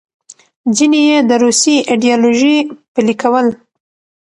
[0.75, 2.57] ځینې یې د روسي ایډیالوژي
[2.93, 3.47] پلې کول.